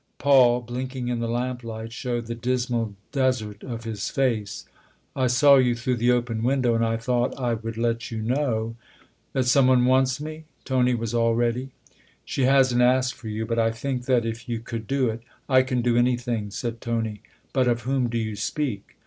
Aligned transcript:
Paul, 0.17 0.61
blinking 0.61 1.09
in 1.09 1.19
the 1.19 1.27
lamplight, 1.27 1.91
showed 1.93 2.25
the 2.25 2.33
dismal 2.33 2.95
desert 3.11 3.61
of 3.63 3.83
his 3.83 4.09
face." 4.09 4.65
I 5.15 5.27
saw 5.27 5.57
you 5.57 5.75
through 5.75 5.97
the 5.97 6.09
open 6.09 6.41
window, 6.41 6.73
and 6.73 6.83
I 6.83 6.97
thought 6.97 7.39
I 7.39 7.53
would 7.53 7.77
let 7.77 8.09
you 8.09 8.19
know" 8.19 8.75
That 9.33 9.45
some 9.45 9.67
one 9.67 9.85
wants 9.85 10.19
me?" 10.19 10.45
Tony 10.65 10.95
was 10.95 11.13
all 11.13 11.35
ready." 11.35 11.69
She 12.25 12.45
hasn't 12.45 12.81
asked 12.81 13.13
for 13.13 13.27
you; 13.27 13.45
but 13.45 13.59
I 13.59 13.69
think 13.69 14.05
that 14.05 14.25
if 14.25 14.49
you 14.49 14.59
could 14.59 14.87
do 14.87 15.07
it" 15.07 15.21
I 15.47 15.61
can 15.61 15.83
do 15.83 15.95
anything," 15.95 16.49
said 16.49 16.81
Tony." 16.81 17.21
But 17.53 17.67
of 17.67 17.81
whom 17.81 18.09
do 18.09 18.17
you 18.17 18.35
speak 18.35 18.97